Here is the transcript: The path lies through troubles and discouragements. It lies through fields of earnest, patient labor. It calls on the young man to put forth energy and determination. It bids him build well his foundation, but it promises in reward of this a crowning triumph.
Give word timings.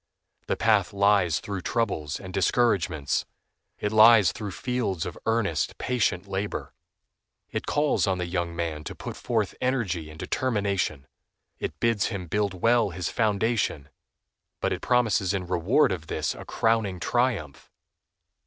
The 0.47 0.57
path 0.57 0.93
lies 0.93 1.39
through 1.39 1.61
troubles 1.61 2.19
and 2.19 2.33
discouragements. 2.33 3.25
It 3.77 3.91
lies 3.91 4.31
through 4.31 4.49
fields 4.49 5.05
of 5.05 5.15
earnest, 5.27 5.77
patient 5.77 6.25
labor. 6.25 6.73
It 7.51 7.67
calls 7.67 8.07
on 8.07 8.17
the 8.17 8.25
young 8.25 8.55
man 8.55 8.83
to 8.85 8.95
put 8.95 9.15
forth 9.15 9.53
energy 9.61 10.09
and 10.09 10.17
determination. 10.17 11.05
It 11.59 11.79
bids 11.79 12.07
him 12.07 12.25
build 12.25 12.63
well 12.63 12.89
his 12.89 13.09
foundation, 13.09 13.89
but 14.59 14.73
it 14.73 14.81
promises 14.81 15.35
in 15.35 15.45
reward 15.45 15.91
of 15.91 16.07
this 16.07 16.33
a 16.33 16.45
crowning 16.45 16.99
triumph. 16.99 17.71